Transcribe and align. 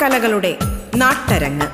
നാടകകലകളുടെ 0.00 0.56
നാട്ടരങ്ങ്. 0.96 1.66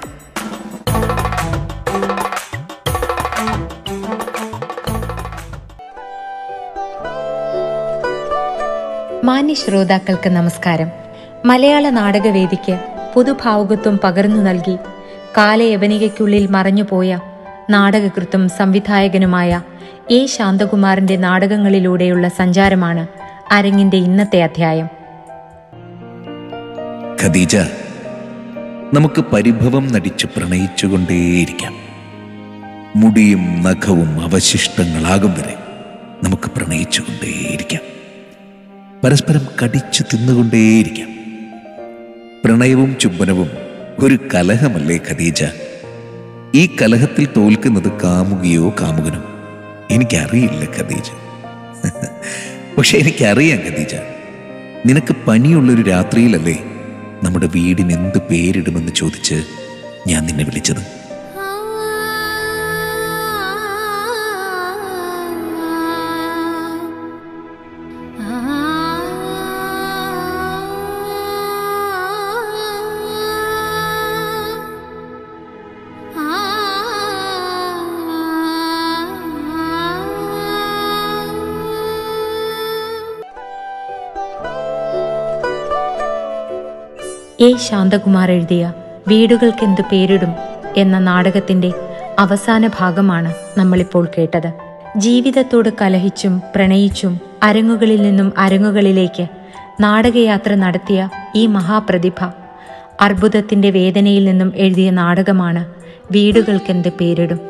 മാന്യ 9.24 9.54
ശ്രോതാക്കൾക്ക് 9.54 10.28
നമസ്കാരം. 10.28 10.90
മലയാള 11.44 11.90
നാടകവേദിക്ക് 11.90 12.80
പുതുഭാവുകത്വം 13.14 13.98
പകർന്നു 14.04 14.42
നൽകി 14.42 14.76
കാലയവനികയ്ക്കുള്ളിൽ 15.36 16.46
മറഞ്ഞുപോയ 16.46 17.20
നാടകകൃത്തും 17.70 18.48
സംവിധായകനുമായ 18.48 19.62
എ 20.10 20.26
ശാന്തകുമാറിന്റെ 20.26 21.16
നാടകങ്ങളിലൂടെയുള്ള 21.16 22.28
സഞ്ചാരമാണ് 22.28 23.06
അരങ്ങിന്റെ 23.50 23.96
ഇന്നത്തെ 23.96 24.42
അധ്യായം. 24.42 24.88
ഖദീജ 27.22 27.56
നമുക്ക് 28.94 29.20
പരിഭവം 29.20 29.92
നടിച്ച് 29.92 30.26
പ്രണയിച്ചുകൊണ്ടേയിരിക്കാം. 30.26 31.74
മുടിയും 32.96 33.62
നഖവും 33.62 34.20
അവശിഷ്ടങ്ങളാകും 34.20 35.32
വരെ 35.32 35.54
നമുക്ക് 36.24 36.50
പ്രണയിച്ചുകൊണ്ടേയിരിക്കാം. 36.50 37.80
പരസ്പരം 39.04 39.40
കടിച്ചു 39.62 40.04
തിന്നുകൊണ്ടേയിരിക്കാം. 40.12 41.08
പ്രണയവും 42.44 42.98
ചുംബനവും 42.98 43.50
ഒരു 43.98 44.18
കലഹമല്ലേ 44.34 45.00
ഖദീജ? 45.10 45.44
ഈ 46.54 46.76
കലഹത്തിൽ 46.82 47.28
തോൽക്കുന്നത് 47.36 47.92
കാമുകിയോ 47.92 48.74
കാമുകനോ? 48.80 49.22
എനിക്കറിയില്ല 49.90 50.64
ഖദീജ. 50.78 51.10
പക്ഷെ 52.78 52.98
എനിക്കറിയാം 52.98 53.58
ഖദീജ. 53.58 53.94
നിനക്ക് 54.86 55.16
പനിയുള്ളൊരു 55.28 55.82
രാത്രിയിലല്ലേ 55.82 56.64
നമ്മുടെ 57.22 57.46
വീടിന് 57.46 57.92
എന്ത് 57.92 58.18
പേരിടുമെന്ന് 58.18 58.92
ചോദിച്ച് 58.92 59.42
ഞാൻ 60.06 60.24
നിന്നെ 60.26 60.44
വിളിച്ചത്. 60.44 60.95
എ 87.46 87.56
ശാന്തകുമാർ 87.56 88.30
എഴുതിയ 88.30 88.64
വീടുകൾക്കെന്തു 89.08 89.82
പേരിടും 89.82 90.32
എന്ന 90.76 90.98
നാടകത്തിന്റെ 90.98 91.70
അവസാന 92.18 92.66
ഭാഗമാണ് 92.78 93.34
നമ്മളിപ്പോൾ 93.58 94.08
കേട്ടത്. 94.18 94.50
ജീവിതത്തോട് 94.96 95.68
കലഹിച്ചും 95.80 96.42
പ്രണയിച്ചും 96.54 97.20
അരങ്ങുകളിൽ 97.42 98.02
നിന്നും 98.02 98.32
അരങ്ങുകളിലേക്ക് 98.38 99.26
നാടകയാത്ര 99.80 100.54
നടത്തിയ 100.54 101.00
ഈ 101.34 101.46
മഹാപ്രതിഭ 101.46 102.20
അർബുദത്തിന്റെ 103.00 103.70
വേദനയിൽ 103.70 104.24
നിന്നും 104.24 104.52
എഴുതിയ 104.56 104.90
നാടകമാണ് 104.90 105.62
വീടുകൾക്കെന്ത് 106.12 106.88
പേരിടും. 107.00 107.40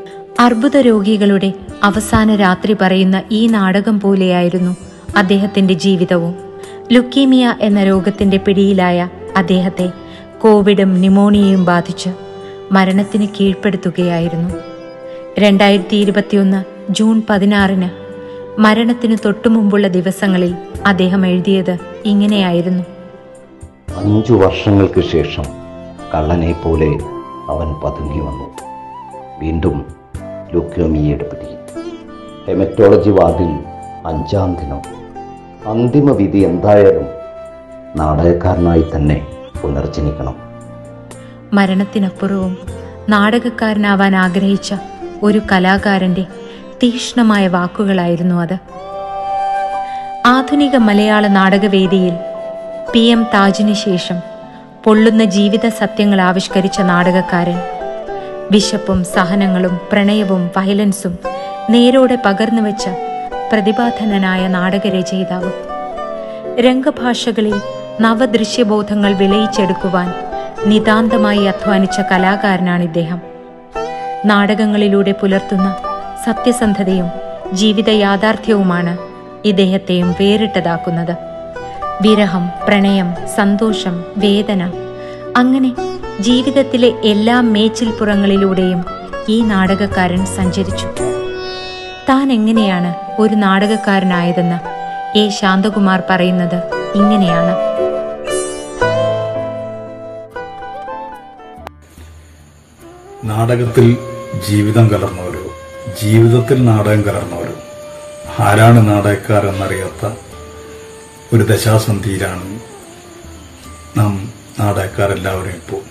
അർബുദ 0.41 0.77
രോഗികളുടെ 0.77 1.53
അവസാന 1.83 2.37
രാത്രി 2.37 2.77
പറയുന്ന 2.81 3.23
ഈ 3.33 3.47
നാടകം 3.47 4.01
പോലെയായിരുന്നു 4.01 4.73
അദ്ദേഹത്തിന്റെ 5.17 5.75
ജീവിതവും. 5.75 6.35
ലുക്കീമിയ 6.93 7.55
എന്ന 7.61 7.85
രോഗത്തിന്റെ 7.85 8.37
പിടിയിലായ 8.37 8.99
അദ്ദേഹത്തെ 9.37 9.93
കോവിഡും 10.43 10.95
ന്യൂമോണിയയും 10.95 11.65
ബാധിച്ച് 11.65 12.11
മരണത്തിന് 12.73 13.27
കീഴ്പ്പെടുത്തുകയായിരുന്നു. 13.41 14.55
രണ്ടായിരത്തി 15.39 15.97
ഇരുപത്തിയൊന്ന് 15.97 16.93
ജൂൺ 16.93 17.23
പതിനാറിന് 17.31 17.91
മരണത്തിന് 18.61 19.17
തൊട്ടുമുമ്പുള്ള 19.25 19.89
ദിവസങ്ങളിൽ 19.89 20.55
അദ്ദേഹം 20.87 21.27
എഴുതിയത് 21.27 21.79
ഇങ്ങനെയായിരുന്നു. 22.05 22.83
അഞ്ചു 23.97 24.33
വർഷങ്ങൾക്ക് 24.33 25.01
ശേഷം 25.01 25.45
കള്ളനെ 26.15 26.53
പോലെ 26.53 26.89
അവൻ 27.53 27.69
പതുങ്ങി 27.85 28.21
വന്നു. 28.21 28.49
വീണ്ടും 29.41 29.85
ലുക്യോമിയയുടെ 30.55 31.25
പിടി 31.25 31.57
ഹെമറ്റോളജി 32.49 33.11
വാർഡിൽ 33.11 33.53
അഞ്ചാം 34.07 34.55
ദിനം. 34.55 34.81
അന്തിമ 35.71 36.13
വിധി 36.13 36.39
എന്തായാലും 36.39 37.16
നാടകക്കാരനായി 37.97 38.85
തന്നെ 38.97 39.27
പുനർജനിക്കണം 39.63 40.37
മരണത്തിനപ്പുറവും 41.53 42.59
നാടകക്കാരനാവാൻ 43.09 44.17
ആഗ്രഹിച്ച 44.17 44.75
ഒരു 45.23 45.41
കലാകാരന്റെ 45.53 46.25
തീക്ഷ്ണമായ 46.83 47.49
വാക്കുകളായിരുന്നു 47.49 48.35
അത്. 48.35 48.59
ആധുനിക 50.27 50.77
മലയാള 50.77 51.27
നാടകവേദിയിൽ 51.27 52.13
പി 52.93 52.99
എം 52.99 53.27
താജിന് 53.35 53.75
ശേഷം 53.75 54.15
പൊള്ളുന്ന 54.85 55.25
ജീവിത 55.25 55.69
സത്യങ്ങൾ 55.69 56.21
ആവിഷ്കരിച്ച 56.21 56.81
നാടകക്കാരൻ. 56.81 57.59
വിശപ്പും 58.51 59.05
സഹനങ്ങളും 59.05 59.81
പ്രണയവും 59.93 60.51
വയലൻസും 60.57 61.19
നേരോടെ 61.71 62.19
പകർന്നു 62.25 62.63
വെച്ച 62.63 62.89
പ്രതിഭാധനനായ 63.53 64.49
നാടകരചയിതാവ്. 64.49 65.53
രംഗഭാഷകളിൽ 66.61 67.61
നവദൃശ്യബോധങ്ങൾ 68.01 69.15
വിലയിച്ചെടുക്കുവാൻ 69.15 70.15
നിതാന്തമായി 70.67 71.45
അധ്വാനിച്ച 71.45 72.01
കലാകാരനാണ് 72.01 72.83
ഇദ്ദേഹം. 72.83 73.21
നാടകങ്ങളിലൂടെ 74.25 75.13
പുലർത്തുന്ന 75.13 75.77
സത്യസന്ധതയും 76.27 77.11
ജീവിത 77.53 77.91
യാഥാർത്ഥ്യവുമാണ് 77.91 78.99
ഇദ്ദേഹത്തെയും 79.45 80.15
വേറിട്ടതാക്കുന്നത്. 80.21 81.17
വിരഹം 82.03 82.51
പ്രണയം 82.69 83.15
സന്തോഷം 83.37 84.05
വേദന 84.17 84.73
അങ്ങനെ 85.37 85.75
ജീവിതത്തിലെ 86.21 86.93
എല്ലാ 87.05 87.41
മേച്ചിൽപ്പുറങ്ങളിലൂടെയും 87.41 88.85
ഈ 89.29 89.43
നാടകക്കാരൻ 89.43 90.27
സഞ്ചരിച്ചു. 90.27 90.87
താൻ 92.09 92.33
എങ്ങനെയാണ് 92.33 92.95
ഒരു 93.21 93.35
നാടകക്കാരനായതെന്ന് 93.35 94.59
എ 95.19 95.29
ശാന്തകുമാർ 95.29 96.03
പറയുന്നത് 96.11 96.63
ഇങ്ങനെയാണ്. 96.95 97.66
നാടകത്തിൽ 103.27 103.87
ജീവിതം 104.49 104.89
കലർന്നവരോ? 104.89 105.45
ജീവിതത്തിൽ 106.03 106.65
നാടകം 106.65 107.03
കലർന്നവരോ? 107.03 107.55
ആരാണ് 108.39 108.89
നാടകക്കാർ 108.89 109.47
എന്നറിയാത്ത 109.47 110.05
ഒരു 111.33 111.43
ദശാസന്ധിയിലാണ് 111.43 112.61
നാം 113.97 114.13
നാടകക്കാരെല്ലാവരും 114.61 115.51
ഇപ്പോൾ. 115.51 115.83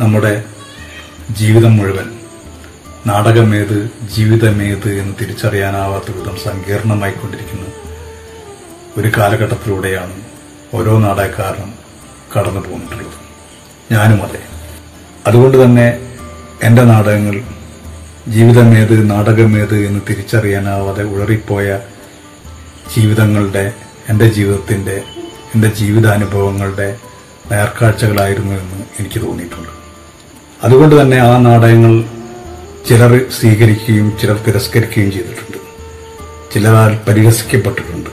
നമ്മുടെ 0.00 0.44
ജീവിതം 1.30 1.76
മുഴുവൻ 1.76 2.08
നാടകമേത് 3.06 3.76
ജീവിതമേത് 4.16 5.00
എന്ന് 5.00 5.14
തിരിച്ചറിയാനാവാത്ത 5.20 6.10
വിധം 6.10 6.36
സങ്കീർണമായിക്കൊണ്ടിരിക്കുന്ന 6.36 7.66
ഒരു 8.96 9.12
കാലഘട്ടത്തിലൂടെയാണ് 9.18 10.16
ഓരോ 10.74 10.98
നാടകക്കാരനും 10.98 11.70
കടന്നു 12.36 12.60
പോന്നിട്ടുള്ളത് 12.60 13.18
ഞാനും 13.92 14.22
അതെ 14.24 14.40
അതുകൊണ്ട് 15.30 15.64
തന്നെ 15.64 16.16
എന്റെ 16.62 16.82
നാടകങ്ങൾ 16.82 17.42
ജീവിതമേത് 18.28 19.10
നാടകമേത് 19.10 19.74
എന്ന് 19.74 20.00
തിരിച്ചറിയാനാവാതെ 20.10 21.04
ഉഴറിപ്പോയ 21.04 21.78
ജീവിതങ്ങളുടെ 22.96 23.72
എന്റെ 24.08 24.28
ജീവിതത്തിന്റെ 24.28 25.02
എന്റെ 25.54 25.68
ജീവിതാനുഭവങ്ങളുടെ 25.68 26.96
നേർക്കാഴ്ചകളായിരുന്നു 27.52 28.52
എന്ന് 28.52 28.84
എനിക്ക് 29.00 29.26
തോന്നിയിട്ടുണ്ട്. 29.26 29.68
അതുകൊണ്ട് 30.62 31.02
തന്നെ 31.02 31.16
ആ 31.16 31.38
നാടകങ്ങൾ 31.38 32.04
ചിലർ 32.88 33.24
സ്വീകരിക്കുകയും 33.40 34.18
ചിലർ 34.22 34.44
തിരസ്കരിക്കുകയും 34.48 35.12
ചെയ്തിട്ടുണ്ട്. 35.12 35.58
ചിലരാൽ 36.54 36.98
പരിഹസിക്കപ്പെട്ടിട്ടുണ്ട്. 37.08 38.10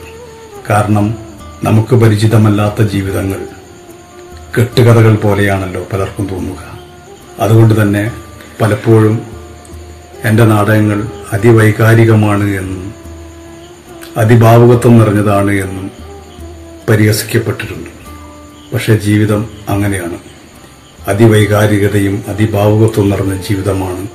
കാരണം 0.70 1.18
നമുക്ക് 1.64 1.96
പരിചിതമല്ലാത്ത 1.96 2.88
ജീവിതങ്ങൾ 2.88 3.40
കെട്ടുകഥകൾ 4.58 5.16
പോലെയാണല്ലോ 5.16 5.88
പലർക്കും 5.94 6.28
തോന്നുക. 6.28 6.67
അതുകൊണ്ട് 7.40 7.82
തന്നെ 7.82 8.12
പലപ്പോഴും 8.62 9.22
എന്റെ 10.24 10.46
നാടകങ്ങൾ 10.46 11.08
അതിവൈകാരികമാണ് 11.34 12.44
എന്നും 12.44 12.94
അതിഭാവുകത്വം 14.18 14.98
നിറഞ്ഞതാണ് 14.98 15.52
എന്നും 15.52 15.92
പരിഹസിക്കപ്പെട്ടിട്ടുണ്ട്. 16.90 17.90
പക്ഷേ 18.74 18.96
ജീവിതം 18.96 19.50
അങ്ങനെയാണ്. 19.70 20.20
അതിവൈകാരികതയും 21.08 22.24
അതിഭാവുകത്വം 22.28 23.10
നിറഞ്ഞ 23.10 23.42
ജീവിതമാണ് 23.42 24.08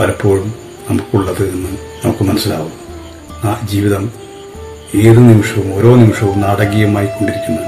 പലപ്പോഴും 0.00 0.54
നമുക്കുള്ളത് 0.90 1.52
എന്ന് 1.52 1.68
നമുക്ക് 2.04 2.24
മനസ്സിലാവും. 2.24 2.72
ആ 3.44 3.60
ജീവിതം 3.64 4.12
ഏത് 4.94 5.18
നിമിഷവും 5.18 5.74
ഓരോ 5.74 5.94
നിമിഷവും 5.94 6.40
നാടകീയമായി 6.40 7.06
കൊണ്ടിരിക്കുന്ന 7.06 7.58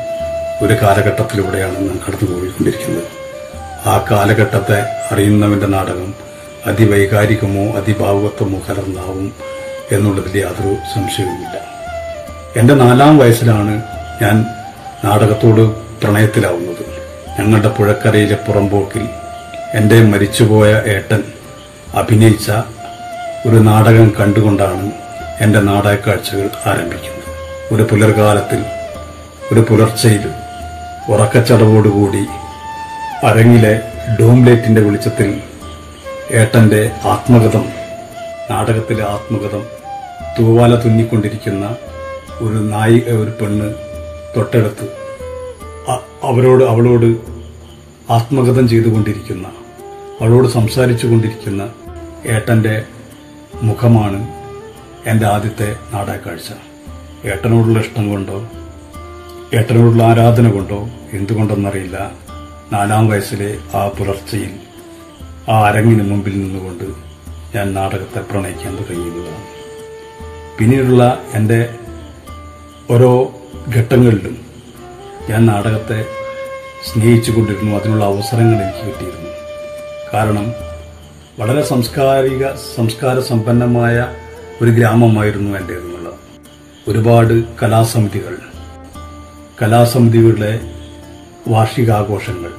ഒരു 0.66 0.74
കാലഘട്ടത്തിലൂടെയാണ് 0.74 1.88
നാം 1.88 2.00
കടന്നുപോയിക്കൊണ്ടിരിക്കുന്നത്. 2.08 3.21
ആ 3.86 4.04
കാലഘട്ടത്തെ 4.10 4.80
അറിയുന്നവന്റെ 5.12 5.66
നാടകം 5.66 6.14
അതിവൈകാരികമോ 6.66 7.76
അതിഭാവുകത്വമോ 7.76 8.58
കലർന്നാവും 8.68 9.32
എന്നുള്ളതിൽ 9.92 10.38
യാതൊരു 10.38 10.76
സംശയവുമില്ല. 10.94 11.56
എന്റെ 12.56 12.74
നാലാം 12.74 13.18
വയസ്സിലാണ് 13.18 13.82
ഞാൻ 14.22 14.44
നാടകത്തോട് 15.04 15.60
പ്രണയത്തിലാവുന്നത്. 16.00 16.84
ഞങ്ങളുടെ 17.38 17.68
പുഴക്കരയിലെ 17.68 18.34
പുറമ്പോക്കിൽ 18.34 19.08
എന്റെ 19.74 20.02
മരിച്ചുപോയ 20.02 20.82
ഏട്ടൻ 20.86 21.22
അഭിനയിച്ച 21.94 22.50
ഒരു 23.46 23.56
നാടകം 23.56 24.12
കണ്ടുകൊണ്ടാണ് 24.20 24.92
എന്റെ 25.40 25.60
നാടക 25.60 25.94
കാഴ്ചകൾ 25.94 26.50
ആരംഭിക്കുന്നത്. 26.66 27.22
ഒരു 27.74 27.82
പുലർകാലത്തിൽ 27.82 28.64
ഒരു 29.52 29.60
പുലർച്ചയിൽ 29.60 30.30
ഉറക്കച്ചടവോടുകൂടി 31.08 32.24
അരങ്ങിലെ 33.24 33.72
ഡോംലേറ്റിന്റെ 34.20 34.80
വെളിച്ചത്തിൽ 34.80 35.28
ഏട്ടന്റെ 36.30 36.90
ആത്മകഥം 37.04 37.64
നാടകത്തിലെ 38.50 39.04
ആത്മകഥം 39.04 39.62
തൂവാല 40.38 40.74
തുന്നിക്കൊണ്ടിരിക്കുന്ന 40.74 41.76
ഒരു 42.40 42.54
നായി 42.54 42.98
ഒരു 43.00 43.30
പെണ്ണ് 43.30 43.74
തൊട്ടടുത്ത് 44.36 44.86
അവരോട് 46.22 46.64
അവളോട് 46.64 47.08
ആത്മകഥം 48.12 48.68
ചെയ്തുകൊണ്ടിരിക്കുന്ന 48.68 49.46
അവളോട് 50.20 50.48
സംസാരിച്ചു 50.48 51.06
കൊണ്ടിരിക്കുന്ന 51.06 51.62
ഏട്ടന്റെ 52.26 52.84
മുഖമാണ് 53.62 54.20
എന്റെ 55.06 55.26
ആദ്യത്തെ 55.26 55.76
നാടകക്കാഴ്ച. 55.94 56.48
ഏട്ടനോടുള്ള 57.24 57.78
ഇഷ്ടം 57.78 58.10
കൊണ്ടോ 58.10 58.38
ഏട്ടനോടുള്ള 59.58 60.02
ആരാധന 60.02 60.50
കൊണ്ടോ 60.50 60.80
എന്തുകൊണ്ടെന്നറിയില്ല. 61.12 61.96
നാലാം 62.72 63.08
വയസ്സിലെ 63.08 63.48
ആ 63.74 63.88
പുലർച്ചയിൽ 63.88 64.52
ആ 65.50 65.56
അരങ്ങിന് 65.68 66.10
മുമ്പിൽ 66.10 66.32
നിന്നുകൊണ്ട് 66.32 66.84
ഞാൻ 67.54 67.74
നാടകത്തെ 67.74 68.20
പ്രണയിക്കാൻ 68.20 68.76
തുടങ്ങിയതാണ്. 68.76 69.44
പിന്നീടുള്ള 70.58 71.18
എന്റെ 71.34 71.74
ഓരോ 72.90 73.10
ഘട്ടങ്ങളിലും 73.76 74.38
ഞാൻ 75.30 75.46
നാടകത്തെ 75.46 76.04
സ്നേഹിച്ചുകൊണ്ടിരുന്നു 76.84 77.76
അതിനുള്ള 77.76 78.04
അവസരങ്ങൾ 78.04 78.56
എനിക്ക് 78.62 78.86
കിട്ടിയിരുന്നു. 78.86 79.30
കാരണം 80.14 80.46
വളരെ 81.38 81.62
സംസ്കാരിക 81.62 82.48
സംസ്കാര 82.76 83.20
സമ്പന്നമായ 83.20 83.96
ഒരു 84.62 84.70
ഗ്രാമമായിരുന്നു 84.70 85.58
എന്റെ 85.58 85.76
ഒരുപാട് 86.88 87.34
കലാസമിതികൾ 87.62 88.38
കലാസമിതികളുടെ 89.62 90.52
വാർഷികാഘോഷങ്ങൾ. 91.48 92.50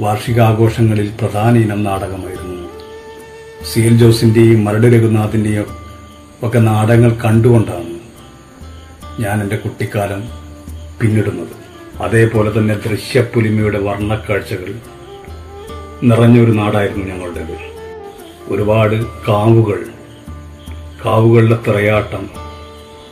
വാർഷികാഘോഷങ്ങളിൽ 0.00 1.12
പ്രധാന 1.20 1.56
ഇനം 1.56 1.84
നാടകമായിരുന്നു. 1.84 2.68
സി 3.64 3.80
എൽ 3.80 3.98
ജോസിന്റെയും 3.98 4.64
മരട് 4.64 4.86
രഘുനാഥിന്റെയും 4.86 5.66
ഒക്കെ 6.42 6.58
നാടകങ്ങൾ 6.58 7.14
കണ്ടുകൊണ്ടാണ് 7.14 7.98
ഞാൻ 9.20 9.42
എന്റെ 9.42 9.56
കുട്ടിക്കാലം 9.56 10.28
പിന്നിടുന്നത്. 11.00 11.66
അതേപോലെ 12.02 12.58
തന്നെ 12.58 12.74
ദൃശ്യപ്പുലിമയുടെ 12.74 13.78
വർണക്കാഴ്ചകൾ 13.78 14.74
നിറഞ്ഞൊരു 16.02 16.52
നാടായിരുന്നു 16.52 17.06
ഞങ്ങളുടേത്. 17.06 17.58
ഒരുപാട് 18.48 19.06
കാവുകൾ 19.28 19.84
കാവുകളുടെ 21.04 21.58
തിറയാട്ടം 21.66 22.30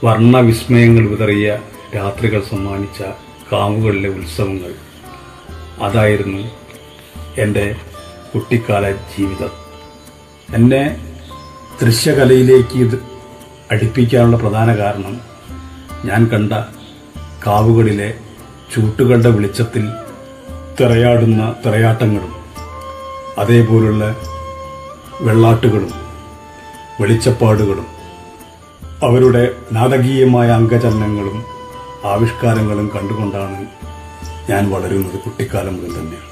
വർണവിസ്മയങ്ങൾ 0.05 1.09
വിതറിയ 1.09 1.59
രാത്രികൾ 1.97 2.43
സമ്മാനിച്ച 2.43 3.03
കാവുകളിലെ 3.53 4.09
ഉത്സവങ്ങൾ 4.09 4.94
അതായിരുന്നു 5.79 6.43
എന്റെ 7.39 7.77
കുട്ടിക്കാല 8.35 8.91
ജീവിതം. 8.93 9.51
എന്നെ 10.55 10.97
ദൃശ്യകലയിലേക്ക് 11.83 12.79
ഇത് 12.79 13.03
അടുപ്പിക്കാനുള്ള 13.71 14.37
പ്രധാന 14.37 14.77
കാരണം 14.77 15.21
ഞാൻ 16.05 16.27
കണ്ട 16.27 16.53
കാവുകളിലെ 17.47 18.15
ചൂട്ടുകളുടെ 18.75 19.31
വെളിച്ചത്തിൽ 19.31 19.85
തിറയാടുന്ന 20.81 21.55
തിറയാട്ടങ്ങളും 21.67 22.33
അതേപോലുള്ള 23.39 24.15
വെള്ളാട്ടുകളും 25.23 25.93
വെളിച്ചപ്പാടുകളും 27.01 27.87
അവരുടെ 29.03 29.51
നാടകീയമായ 29.73 30.49
അംഗചലനങ്ങളും 30.51 31.45
ആവിഷ്കാരങ്ങളും 32.05 32.91
കണ്ടുകൊണ്ടാണ് 32.95 33.84
ഞാൻ 34.51 34.71
വളരുന്നത് 34.71 35.19
കുട്ടിക്കാലം 35.19 35.77
മുതൽ 35.77 35.93
തന്നെയാണ്. 35.99 36.31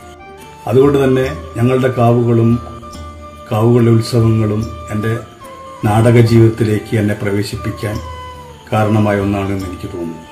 അതുകൊണ്ട് 0.66 1.04
തന്നെ 1.04 1.26
ഞങ്ങളുടെ 1.56 1.88
കാവുകളും 1.88 2.58
കാവുകളുടെ 3.52 3.90
ഉത്സവങ്ങളും 3.90 4.62
എന്റെ 4.90 5.18
നാടക 5.84 6.20
ജീവിതത്തിലേക്ക് 6.20 6.96
എന്നെ 6.96 7.14
പ്രവേശിപ്പിക്കാൻ 7.14 7.96
കാരണമായ 8.72 9.20
ഒന്നാണെന്ന് 9.20 9.66
എനിക്ക് 9.66 9.88
തോന്നുന്നു. 9.94 10.28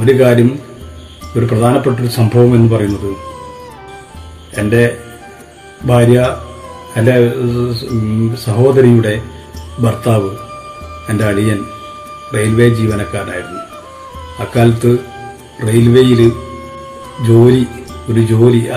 ഒരു 0.00 0.20
കാര്യം 0.20 0.58
ഒരു 1.36 1.46
പ്രധാനപ്പെട്ട 1.46 2.00
ഒരു 2.00 2.08
സംഭവം 2.08 2.54
എന്ന് 2.54 2.76
പറയുന്നത് 2.76 3.10
എന്റെ 4.60 4.96
ഭാര്യ 5.84 6.36
എന്റെ 6.96 7.14
സഹോദരിയുടെ 8.44 9.22
ഭർത്താവ് 9.80 10.30
എന്റെ 11.10 11.24
അളിയൻ 11.24 11.64
റെയിൽവേ 12.34 12.68
ജീവനക്കാരനായിരുന്നു. 12.68 13.62
അക്കാലത്ത് 14.40 14.98
റെയിൽവേയിൽ 15.66 16.32
ജോലി 17.26 17.66
ഒരു 18.08 18.20
ജോലി 18.20 18.68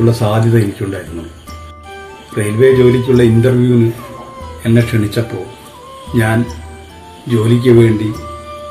ുള്ള 0.00 0.12
സാധ്യത 0.12 0.56
എനിക്കുണ്ടായിരുന്നു. 0.56 1.22
റെയിൽവേ 2.38 2.72
ജോലിക്കുള്ള 2.72 3.22
ഇന്റർവ്യൂവിന് 3.22 3.92
എന്നെ 4.64 4.82
ക്ഷണിച്ചപ്പോൾ 4.82 5.44
ഞാൻ 6.18 6.44
ജോലിക്ക് 7.28 7.68
വേണ്ടി 7.68 8.12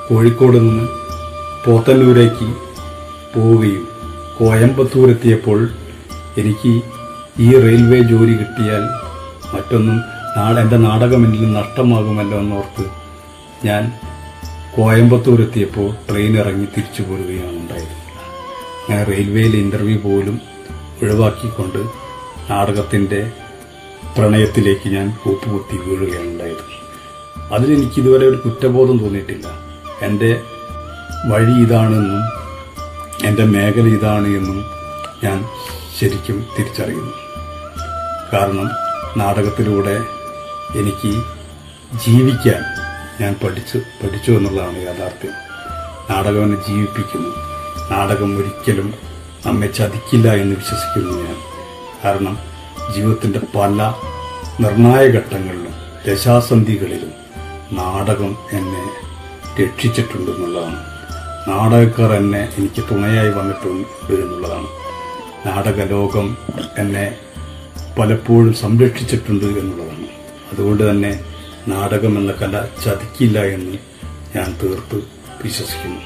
കോഴിക്കോട് 0.10 0.58
നിന്ന് 0.58 0.88
പോത്തന്നൂരേക്ക് 1.66 2.48
പോവുകയും 3.36 3.88
കോയമ്പത്തൂർ 4.40 5.10
എത്തിയപ്പോൾ 5.10 5.70
എനിക്ക് 6.38 6.82
ഈ 7.40 7.52
റെയിൽവേ 7.60 8.00
ജോലി 8.00 8.32
കിട്ടിയാൽ 8.32 8.84
മറ്റൊന്നും 9.56 9.98
നാളെ 10.38 10.62
എന്റെ 10.62 10.78
നാടകം 10.78 11.26
എന്നിൽ 11.26 11.52
നഷ്ടമാകുമല്ലോ 11.52 12.40
എന്നോർത്ത് 12.40 12.86
ഞാൻ 13.68 13.92
കോയമ്പത്തൂർ 14.76 15.42
എത്തിയപ്പോൾ 15.42 15.94
ട്രെയിൻ 16.10 16.40
ഇറങ്ങി 16.40 16.66
തിരിച്ചു 16.66 17.02
പോരുകയാണ് 17.02 17.58
ഉണ്ടായിരുന്നത് 17.58 18.02
ഞാൻ 18.90 19.06
റെയിൽവേയിൽ 19.06 19.56
ഇന്റർവ്യൂ 19.56 20.00
പോലും 20.00 20.42
ഒഴിവാക്കിക്കൊണ്ട് 21.02 21.80
നാടകത്തിന്റെ 22.50 23.32
പ്രണയത്തിലേക്ക് 24.18 24.90
ഞാൻ 24.90 25.18
കൂപ്പുകുത്തി 25.24 25.78
വീഴുകയാണ് 25.78 26.28
ഉണ്ടായത്. 26.28 26.66
അതിലെനിക്ക് 27.54 28.00
ഇതുവരെ 28.00 28.26
ഒരു 28.28 28.38
കുറ്റബോധം 28.38 28.98
തോന്നിയിട്ടില്ല. 28.98 29.48
എന്റെ 30.02 30.42
വഴി 31.26 31.56
ഇതാണെന്നും 31.64 32.24
എന്റെ 33.28 33.44
മേഖല 33.44 33.88
ഇതാണ് 33.88 34.28
എന്നും 34.28 34.66
ഞാൻ 35.24 35.46
ശരിക്കും 36.00 36.46
തിരിച്ചറിയുന്നു. 36.58 37.14
കാരണം 38.34 38.70
നാടകത്തിലൂടെ 39.18 39.98
എനിക്ക് 40.80 41.12
ജീവിക്കാൻ 42.06 42.62
ഞാൻ 43.22 43.36
പഠിച്ചു 43.44 43.78
പഠിച്ചു 43.78 44.32
എന്നുള്ളതാണ് 44.32 44.78
യാഥാർത്ഥ്യം. 44.78 45.32
നാടകം 46.16 46.44
എന്നെ 46.44 46.68
ജീവിപ്പിക്കുന്നു. 46.68 47.30
നാടകം 47.92 48.38
ഒരിക്കലും 48.38 48.94
നമ്മെ 49.46 49.68
ചതിക്കില്ല 49.68 50.34
എന്ന് 50.34 50.56
വിശ്വസിക്കുന്നു 50.56 51.24
ഞാൻ. 51.24 51.36
കാരണം 52.06 52.38
ജീവിതത്തിന്റെ 52.96 53.40
പല 53.40 53.94
നിർണായക 54.60 55.16
ഘട്ടങ്ങളിലും 55.16 55.74
ദശാസന്ധികളിലും 56.08 57.12
നാടകം 57.72 58.38
എന്നെ 58.52 58.90
രക്ഷിച്ചിട്ടുണ്ട് 59.64 60.32
എന്നുള്ളതാണ്. 60.32 60.76
നാടകക്കാർ 61.48 62.14
എന്നെ 62.14 62.54
എനിക്ക് 62.58 62.84
തുണയായി 62.92 63.30
വന്നിട്ടുണ്ട് 63.30 64.14
എന്നുള്ളതാണ്. 64.14 64.68
നാടകലോകം 65.48 66.38
എന്നെ 66.78 67.18
പലപ്പോഴും 68.00 68.54
സംരക്ഷിച്ചിട്ടുണ്ട് 68.54 69.46
എന്നുള്ളതാണ്. 69.46 70.08
അതുകൊണ്ട് 70.54 70.90
തന്നെ 70.90 71.35
നാടകം 71.68 72.18
എന്ന 72.18 72.32
കല 72.32 72.68
ചതിക്കില്ല 72.86 73.40
എന്ന് 73.40 73.78
ഞാൻ 74.36 74.58
തീർത്ത് 74.64 75.04
വിശ്വസിക്കുന്നു. 75.44 76.02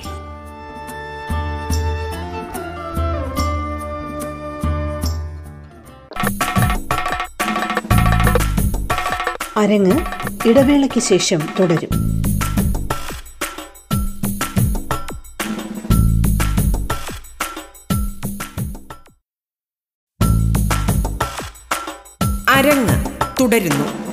അരങ്ങ് 9.57 10.05
ഇടവേളയ്ക്ക് 10.47 10.99
ശേഷം 10.99 11.39
തുടരും. 11.59 11.89
അരങ്ങ് 22.49 23.05
തുടരുന്നു. 23.39 24.08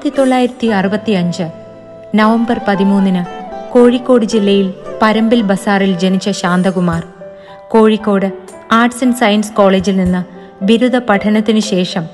ആയിരത്തി 0.00 0.18
തൊള്ളായിരത്തി 0.18 0.66
അറുപത്തി 0.66 1.12
അഞ്ച് 1.12 1.42
നവംബർ 2.14 2.60
പതിമൂന്നിന് 2.68 3.22
കോഴിക്കോട് 3.72 4.24
ജില്ലയിൽ 4.24 4.74
പരമ്പിൽ 5.02 5.40
ബസാറിൽ 5.42 5.98
ജനിച്ച 5.98 6.30
Santhakumar. 6.30 7.02
Kozhikode 7.68 8.32
arts 8.72 9.04
and 9.04 9.16
science 9.16 9.52
കോളേജിൽ 9.52 9.96
നിന്ന് 9.96 10.20
ബിരുദ 10.64 10.96
പഠനത്തിനു 10.96 11.60
ശേഷം 11.60 12.06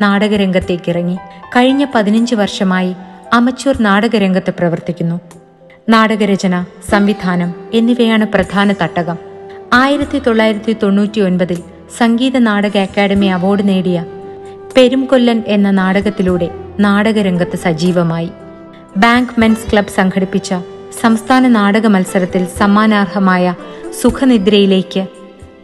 നാടകരംഗത്തേക്കിറങ്ങി 0.00 1.16
കഴിഞ്ഞ 1.56 1.86
പതിനഞ്ച് 1.94 2.34
വർഷമായി 2.34 2.94
അമച്ചൂർ 3.32 3.82
നാടകരംഗത്ത് 3.82 4.54
പ്രവർത്തിക്കുന്നു. 4.54 5.20
നാടകരചന 5.88 6.64
സംവിധാനം 6.90 7.54
എന്നിവയാണ് 7.74 8.26
പ്രധാന 8.26 8.72
തട്ടകം. 8.72 9.18
ആയിരത്തി 9.72 10.18
തൊള്ളായിരത്തി 10.18 10.76
തൊണ്ണൂറ്റി 10.82 11.20
ഒൻപതിൽ 11.20 11.62
സംഗീത 11.98 12.38
നാടക 12.38 12.78
അക്കാദമി 12.78 13.26
അവാർഡ് 13.26 13.68
നേടിയ 13.68 14.04
പെരുംകൊല്ലൻ 14.76 15.42
എന്ന 15.46 15.70
നാടകത്തിലൂടെ 15.70 16.50
നാടകരംഗത്ത് 16.80 17.56
സജീവമായി. 17.56 18.30
ബാങ്ക് 18.96 19.40
മെൻസ് 19.40 19.72
ക്ലബ് 19.72 19.96
സംഘടിപ്പിച്ച 19.96 20.54
സംസ്ഥാന 21.00 21.48
നാടക 21.48 21.86
മത്സരത്തിൽ 21.86 22.46
സമ്മാനാർഹമായ 22.58 23.54
സുഖനിദ്രയിലേക്ക് 24.02 25.06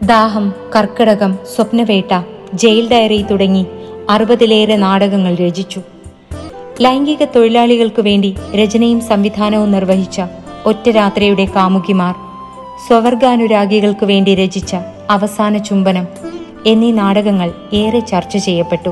ദാഹം 0.02 0.54
കർക്കിടകം 0.76 1.38
സ്വപ്നവേട്ട 1.56 2.22
ജയിൽ 2.54 2.90
ഡയറി 2.90 3.22
തുടങ്ങി 3.22 3.66
അറുപതിലേറെ 4.10 4.76
നാടകങ്ങൾ 4.76 5.34
രചിച്ചു. 5.34 5.80
ലൈംഗിക 6.80 7.24
തൊഴിലാളികൾക്കു 7.24 8.02
വേണ്ടി 8.02 8.36
രചനയും 8.54 9.00
സംവിധാനവും 9.00 9.72
നിർവഹിച്ച 9.72 10.22
ഒറ്റരാത്രിയുടെ 10.66 11.44
കാമുകിമാർ 11.44 12.14
സ്വവർഗാനുരാഗികൾക്കു 12.86 14.06
വേണ്ടി 14.06 14.34
രചിച്ച 14.34 14.76
അവസാന 15.10 15.58
ചുംബനം 15.58 16.06
എന്നീ 16.66 16.92
നാടകങ്ങൾ 16.92 17.52
ഏറെ 17.72 18.00
ചർച്ച 18.00 18.36
ചെയ്യപ്പെട്ടു. 18.36 18.90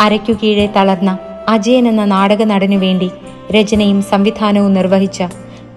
അരയ്ക്കു 0.00 0.32
കീഴെ 0.32 0.66
തളർന്ന 0.66 1.18
അജയൻ 1.48 1.88
എന്ന 1.88 2.04
നാടക 2.04 2.44
നടനു 2.44 2.76
വേണ്ടി 2.76 3.10
രചനയും 3.52 4.02
സംവിധാനവും 4.02 4.74
നിർവഹിച്ച 4.74 5.24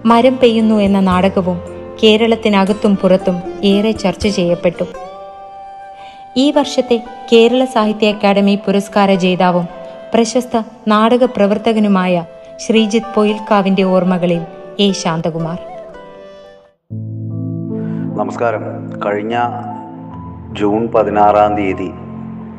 മരം 0.06 0.38
പെയ്യുന്നു 0.42 0.74
എന്ന 0.74 1.00
നാടകവും 1.00 1.60
കേരളത്തിനകത്തും 2.02 2.96
പുറത്തും 2.96 3.42
ഏറെ 3.64 3.90
ചർച്ച 3.90 4.28
ചെയ്യപ്പെട്ടു. 4.28 4.84
ഈ 6.36 6.50
വർഷത്തെ 6.50 7.04
കേരള 7.32 7.64
സാഹിത്യ 7.64 8.12
അക്കാദമി 8.12 8.58
പുരസ്കാര 8.66 9.14
ജേതാവും 9.14 9.68
പ്രശസ്ത 10.14 10.62
നാടക 10.88 11.24
പ്രവർത്തകനുമായ 11.24 12.24
ശ്രീജിത്ത് 12.58 13.14
പൊയിൽക്കാവിന്റെ 13.14 13.82
ഓർമ്മകളിൽ 13.82 14.40
എ 14.80 14.92
ശാന്തകുമാർ. 14.92 15.58
നമസ്കാരം. 18.16 18.60
കഴിഞ്ഞ 19.06 19.38
ജൂൺ 20.58 20.82
പതിനാറാം 20.94 21.52
തീയതി 21.56 21.90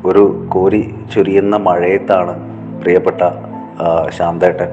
ഒരു 0.08 0.22
കോരി 0.52 0.80
ചൊരിയുന്ന 1.14 1.56
മഴയത്താണ് 1.56 2.34
പ്രിയപ്പെട്ട 2.80 3.22
ശാന്തേട്ടൻ 4.16 4.70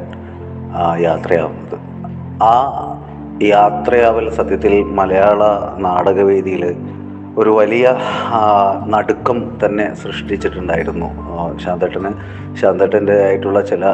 യാത്രയാവുന്നത്. 1.01 1.77
ആ 2.43 2.53
യാത്രയാവൽ 3.43 4.25
സത്യത്തിൽ 4.29 4.73
മലയാള 4.99 5.43
നാടകവേദിയിൽ 5.85 6.65
ഒരു 7.37 7.49
വലിയ 7.49 7.85
നടുക്കം 8.93 9.37
തന്നെ 9.61 9.85
സൃഷ്ടിച്ചിട്ടുണ്ടായിരുന്നു. 10.03 11.09
ശാന്തേട്ടന് 11.57 11.59
ശാന്തേട്ടന് 11.65 12.11
ശാന്തേട്ടന്റെതായിട്ടുള്ള 12.61 13.61
ചില 13.71 13.85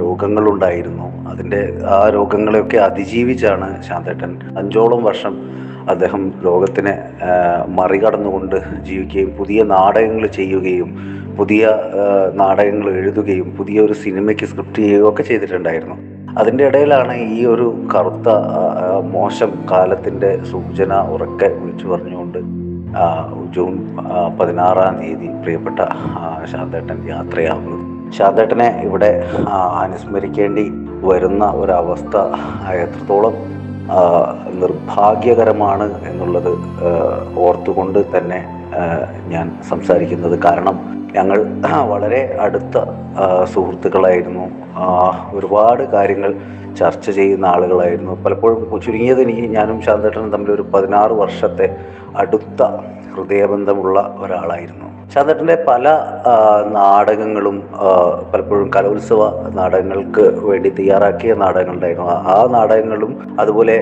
രോഗങ്ങളുണ്ടായിരുന്നു. 0.00 1.06
അതിന്റെ 1.30 1.60
ആ 1.94 2.08
രോഗങ്ങളെയൊക്കെ 2.08 2.76
അതിജീവിച്ചാണ് 2.88 3.68
ശാന്തേട്ടൻ 3.88 4.32
അഞ്ചോളം 4.58 5.02
വർഷം 5.04 5.36
അദ്ദേഹം 5.88 6.32
ലോകത്തിനെ 6.42 6.98
മറികടന്നുകൊണ്ട് 7.68 8.56
ജീവിക്കുകയും 8.82 9.30
പുതിയ 9.30 9.62
നാടകങ്ങൾ 9.62 10.26
ചെയ്യുകയും 10.26 11.20
പുതിയ 11.36 11.68
നാടകങ്ങൾ 12.32 12.90
എഴുതുകയും 12.90 13.50
പുതിയ 13.50 13.80
ഒരു 13.80 13.92
സിനിമയ്ക്ക് 13.92 14.44
സ്ക്രിപ്റ്റ് 14.44 14.82
ചെയ്യുകയും 14.82 15.08
ഒക്കെ 15.08 15.22
ചെയ്തിട്ടുണ്ടായിരുന്നു. 15.22 15.96
അതിന്റെ 16.38 16.66
ഇടയിലാണ് 16.66 17.14
ഈ 17.14 17.46
ഒരു 17.46 17.86
കറുത്ത 17.94 18.28
മോശം 19.00 19.52
കാലത്തിന്റെ 19.70 20.38
സൂചന 20.44 20.94
ഉറക്കെ 20.94 21.48
വിളിച്ചു 21.58 21.86
പറഞ്ഞുകൊണ്ട് 21.88 22.38
ജൂൺ 23.50 23.96
പതിനാറാം 24.38 24.96
തീയതി 25.00 25.28
പ്രിയപ്പെട്ട 25.42 25.80
ശാന്തേട്ടൻ 26.44 27.08
യാത്രയാവുന്നു 27.08 27.78
ശാന്തേട്ടനെ 28.10 28.82
ഇവിടെ 28.84 29.28
അനുസ്മരിക്കേണ്ടി 29.54 30.70
വരുന്ന 31.02 31.50
ഒരവസ്ഥ 31.50 32.16
എത്രത്തോളം 32.70 33.59
നിർഭാഗ്യകരമാണ് 34.60 35.86
എന്നുള്ളത് 36.10 36.50
ഓർത്തുകൊണ്ട് 37.38 37.98
തന്നെ 38.16 38.40
ഞാൻ 39.26 39.46
സംസാരിക്കുന്നത്. 39.68 40.38
കാരണം 40.44 40.99
ഞങ്ങൾ 41.16 41.38
വളരെ 41.92 42.22
അടുത്ത 42.40 42.76
സുഹൃത്തുക്കളായിരുന്നു. 43.52 44.46
ഒരുപാട് 45.36 45.82
കാര്യങ്ങൾ 45.94 46.32
ചർച്ച 46.78 47.06
ചെയ്യുന്ന 47.10 47.46
ആളുകളായിരുന്നു. 47.46 48.12
പലപ്പോഴും 48.24 48.80
ചുരുങ്ങിയത് 48.84 49.22
ഞാനും 49.56 49.78
ശാന്തേട്ടനും 49.86 50.30
തമ്മിൽ 50.34 50.50
ഒരു 50.58 50.64
പതിനാറ് 50.74 51.14
വർഷത്തെ 51.22 51.66
അടുത്ത 52.22 52.62
ഹൃദയബന്ധമുള്ള 53.14 53.98
ഒരാളായിരുന്നു. 54.20 54.86
ശാന്തേട്ടന്റെ 55.14 55.54
പല 55.68 55.84
നാടകങ്ങളും 56.76 57.56
പലപ്പോഴും 58.32 58.68
കലോത്സവ 58.76 59.22
നാടകങ്ങൾക്ക് 59.58 60.24
വേണ്ടി 60.48 60.70
തയ്യാറാക്കിയ 60.78 61.32
നാടകങ്ങളുണ്ടായിരുന്നു. 61.42 62.08
ആ 62.32 62.34
നാടകങ്ങളും 62.56 63.12
അതുപോലെ 63.40 63.76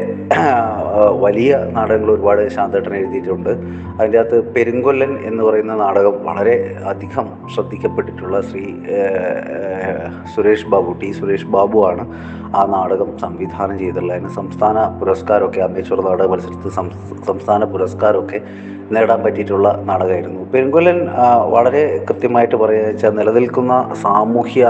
വലിയ 1.24 1.58
നാടകങ്ങൾ 1.76 2.10
ഒരുപാട് 2.14 2.42
ശാന്തേട്ടൻ 2.56 2.94
എഴുതിയിട്ടുണ്ട്. 3.00 3.52
അതിന്റെ 3.98 4.18
അകത്ത് 4.18 4.38
പെരുങ്കൊല്ലൻ 4.54 5.12
എന്ന് 5.24 5.42
പറയുന്ന 5.48 5.74
നാടകം 5.84 6.16
വളരെ 6.28 6.56
അധികം 6.92 7.17
ശ്രദ്ധിക്കപ്പെട്ടിട്ടുള്ള 7.54 8.40
ശ്രീ 8.40 8.64
സുരേഷ് 10.34 10.66
ബാബു 10.66 10.96
ടി 11.00 11.12
സുരേഷ് 11.12 11.46
ബാബു 11.46 11.78
ആണ് 11.90 12.04
ആ 12.56 12.64
നാടകം 12.66 13.18
സംവിധാനം 13.18 13.78
ചെയ്തിട്ടുള്ളത്. 13.78 14.16
അതിന് 14.16 14.28
സംസ്ഥാന 14.28 14.78
പുരസ്കാരമൊക്കെ 15.00 15.60
അമേശ്വർ 15.60 16.00
നാടക 16.00 16.28
മത്സരത്തിൽ 16.28 16.70
സംസ്ഥാന 17.26 17.64
പുരസ്കാരമൊക്കെ 17.64 18.40
നേടാൻ 18.92 19.22
പറ്റിയിട്ടുള്ള 19.24 19.68
നാടകമായിരുന്നു 19.84 20.42
പെരുങ്കൊല്ലൻ 20.52 20.98
ആ, 21.22 21.24
വളരെ 21.54 21.82
കൃത്യമായിട്ട് 22.08 22.56
പറയുക 22.56 22.86
വെച്ചാൽ 22.86 23.12
നിലനിൽക്കുന്ന 23.18 23.74
സാമൂഹ്യ 24.02 24.62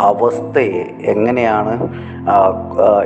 അവസ്ഥയെ 0.00 0.82
എങ്ങനെയാണ് 1.14 1.74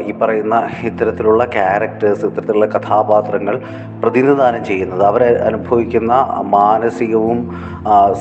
ഈ 0.00 0.12
പറയുന്ന 0.20 0.56
ഇത്തരത്തിലുള്ള 0.84 1.44
ക്യാരക്ടേഴ്സ് 1.54 2.24
ഇത്തരത്തിലുള്ള 2.26 2.66
കഥാപാത്രങ്ങൾ 2.66 3.56
പ്രതിനിധാനം 4.02 4.64
ചെയ്യുന്നത്. 4.64 5.02
അവരെ 5.02 5.28
അനുഭവിക്കുന്ന 5.48 6.12
മാനസികവും 6.54 7.40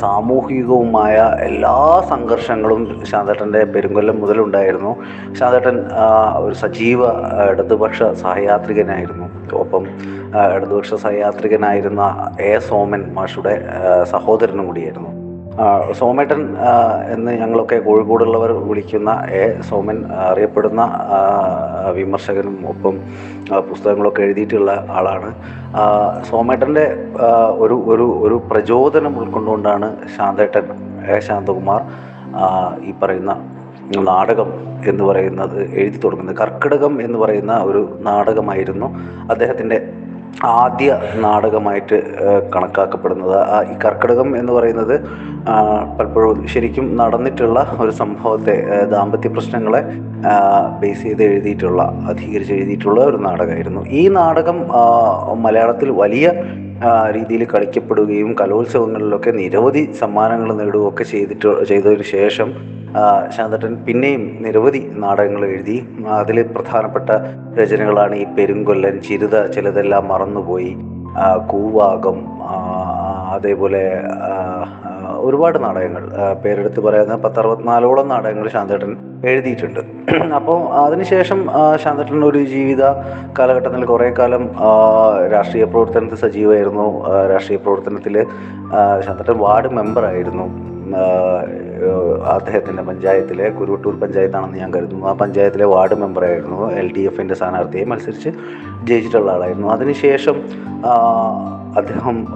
സാമൂഹികവുമായ 0.02 1.16
എല്ലാ 1.42 1.76
സംഘർഷങ്ങളും 2.10 2.82
ശാന്തേട്ടന്റെ 3.12 3.64
പെരുങ്കൊല്ലം 3.76 4.20
മുതലുണ്ടായിരുന്നു. 4.22 4.94
ശാന്തേട്ടൻ 5.40 5.78
ഒരു 6.40 6.56
സജീവ 6.64 7.02
ഇടതുപക്ഷ 7.52 8.02
സഹയാത്രികനായിരുന്നു. 8.24 9.29
ഒപ്പം 9.56 9.88
ഇടതുപക്ഷ 10.56 10.94
സഹയാത്രികനായിരുന്ന 10.94 12.36
എ. 12.40 12.60
സോമൻ 12.60 13.14
മാഷുടെ 13.14 13.68
സഹോദരനും 14.04 14.66
കൂടിയായിരുന്നു. 14.66 15.20
സോമേട്ടൻ 15.94 16.56
എന്ന് 17.12 17.32
ഞങ്ങളൊക്കെ 17.32 17.76
കോഴിക്കോടുള്ളവർ 17.76 18.52
വിളിക്കുന്ന 18.52 19.26
എ. 19.30 19.62
സോമൻ 19.62 20.06
അറിയപ്പെടുന്ന 20.06 20.82
വിമർശകനും 21.94 22.66
ഒപ്പം 22.68 23.00
പുസ്തകങ്ങളൊക്കെ 23.70 24.22
എഴുതിയിട്ടുള്ള 24.22 24.86
ആളാണ്. 24.90 25.36
സോമേട്ടന്റെ 26.26 26.98
ഒരു 27.58 27.84
ഒരു 27.86 28.20
ഒരു 28.28 28.42
പ്രചോദനം 28.52 29.20
ഉൾക്കൊണ്ടുകൊണ്ടാണ് 29.20 29.96
ശാന്തേട്ടൻ 30.18 30.64
എ. 31.16 31.20
ശാന്തകുമാർ 31.20 31.82
ഈ 32.84 32.94
പറയുന്ന 33.04 33.59
നാടകം 33.98 34.54
എന്ന് 34.88 35.04
പറയുന്നത് 35.04 35.72
എഴുതി 35.72 35.98
തുടങ്ങുന്നത്. 35.98 36.36
കർക്കിടകം 36.36 37.02
എന്ന് 37.02 37.20
പറയുന്ന 37.20 37.58
ഒരു 37.58 37.98
നാടകമായിരുന്നു. 38.02 38.86
അദ്ദേഹത്തിന്റെ 39.30 39.90
ആദ്യ 40.44 41.02
നാടകമായിട്ട് 41.16 42.04
കണക്കാക്കപ്പെടുന്നത്. 42.56 43.68
ഈ 43.72 43.78
കർക്കിടകം 43.86 44.38
എന്ന് 44.38 44.54
പറയുന്നത് 44.54 45.02
പലപ്പോഴും 46.00 46.48
ശരിക്കും 46.48 46.96
നടന്നിട്ടുള്ള 46.96 47.78
ഒരു 47.80 47.92
സംഭവത്തെ 47.92 48.86
ദാമ്പത്യ 48.86 49.30
പ്രശ്നങ്ങളെ 49.30 49.84
ബേസ് 50.80 51.02
ചെയ്ത് 51.02 51.24
എഴുതിയിട്ടുള്ള 51.24 51.84
അധികരിച്ച് 51.84 52.54
എഴുതിയിട്ടുള്ള 52.54 53.02
ഒരു 53.02 53.18
നാടകമായിരുന്നു. 53.18 53.86
ഈ 53.90 54.08
നാടകം 54.08 54.68
മലയാളത്തിൽ 55.42 55.90
വലിയ 55.90 56.34
രീതിയിൽ 57.12 57.46
കളിക്കപ്പെടുകയും 57.46 58.36
കലോത്സവങ്ങളിലൊക്കെ 58.42 59.32
നിരവധി 59.32 59.92
സമ്മാനങ്ങൾ 60.00 60.54
നേടുകയൊക്കെ 60.54 61.04
ചെയ്തിട്ട് 61.04 61.64
ചെയ്തതിനു 61.64 62.04
ശേഷം 62.04 62.79
ശാന്തട്ടൻ 63.36 63.74
പിന്നെയും 63.88 64.24
നിരവധി 64.42 64.82
നാടകങ്ങൾ 65.04 65.46
എഴുതി. 65.46 65.78
അതിൽ 66.20 66.38
പ്രധാനപ്പെട്ട 66.56 67.10
രചനകളാണ് 67.60 68.16
ഈ 68.16 68.26
പെരുങ്കൊല്ലൻ 68.38 68.96
ചിരുത 69.10 69.46
ചിലതെല്ലാം 69.52 70.08
മറന്നുപോയി. 70.08 70.72
കൂവാകം 71.48 72.18
അതേപോലെ 73.34 73.84
ഒരുപാട് 75.28 75.58
നാടകങ്ങൾ. 75.64 76.04
പേരെടുത്ത് 76.44 76.80
പറയുന്ന 76.80 77.16
പത്തറുപത്തിനാലോളം 77.16 78.08
നാടകങ്ങൾ 78.08 78.48
ശാന്തേട്ടൻ 78.50 78.92
എഴുതിയിട്ടുണ്ട്. 79.26 79.82
അപ്പോൾ 80.38 80.60
അതിനുശേഷം 80.86 81.40
ശാന്തേട്ടൻ 81.84 82.24
ഒരു 82.26 82.42
ജീവിത 82.54 82.84
കാലഘട്ടത്തിൽ 83.40 83.86
കുറേ 83.86 84.10
കാലം 84.20 84.44
രാഷ്ട്രീയ 85.34 85.64
പ്രവർത്തനത്തിൽ 85.64 86.22
സജീവമായിരുന്നു. 86.26 86.88
രാഷ്ട്രീയ 87.34 87.60
പ്രവർത്തനത്തിൽ 87.66 88.18
ശാന്തേട്ടൻ 89.06 89.38
വാർഡ് 89.38 89.72
മെമ്പറായിരുന്നു. 89.80 90.48
അദ്ദേഹത്തിന്റെ 92.36 92.84
പഞ്ചായത്തിലെ 92.84 93.50
കുരുവട്ടൂർ 93.50 94.00
പഞ്ചായത്താണെന്ന് 94.00 94.58
ഞാൻ 94.58 94.74
കരുതുന്നു. 94.74 95.06
ആ 95.08 95.14
പഞ്ചായത്തിലെ 95.14 95.66
വാർഡ് 95.66 95.96
മെമ്പറായിരുന്നു 95.96 96.72
എൽ 96.72 96.94
ഡി 96.98 97.02
എഫിന്റെ 97.02 97.36
സ്ഥാനാർത്ഥിയെ 97.36 97.86
മത്സരിച്ച് 97.86 98.30
ജയിച്ചിട്ടുള്ള 98.84 99.32
ആളായിരുന്നു. 99.32 99.68
അതിനുശേഷം 99.68 100.38
അദ്ദേഹം 101.78 102.28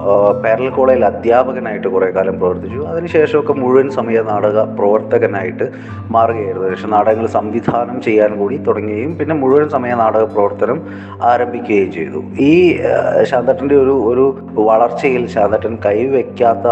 പേരൽ 0.43 0.69
കോളേജിൽ 0.69 1.05
അധ്യാപകനായിട്ട് 1.05 1.87
കുറേ 1.87 2.11
കാലം 2.11 2.39
പ്രവർത്തിച്ചു. 2.39 2.79
അതിനുശേഷമൊക്കെ 2.79 3.53
മുഴുവൻ 3.53 3.89
സമയ 3.89 4.21
നാടക 4.21 4.61
പ്രവർത്തകനായിട്ട് 4.61 5.63
മാറുകയായിരുന്നു. 6.11 6.69
പക്ഷേ 6.69 6.87
നാടകങ്ങൾ 6.87 7.27
സംവിധാനം 7.27 8.01
ചെയ്യാൻ 8.01 8.37
കൂടി 8.37 8.57
തുടങ്ങുകയും 8.57 9.17
പിന്നെ 9.17 9.35
മുഴുവൻ 9.35 9.69
സമയ 9.69 9.93
നാടക 9.93 10.23
പ്രവർത്തനം 10.23 10.81
ആരംഭിക്കുകയും 11.23 11.91
ചെയ്തു. 11.91 12.21
ഈ 12.39 12.77
ശാന്തട്ടന്റെ 13.23 13.75
ഒരു 13.75 13.95
ഒരു 14.11 14.25
വളർച്ചയിൽ 14.53 15.27
ശാന്തട്ടൻ 15.27 15.77
കൈവയ്ക്കാത്ത 15.85 16.67